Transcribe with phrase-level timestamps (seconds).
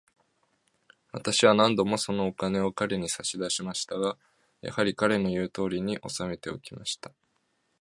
[1.11, 4.17] 私は何度も、そのお金を彼に差し出してみましたが、
[4.61, 7.11] やはり、彼の言うとおりに、おさめておきました。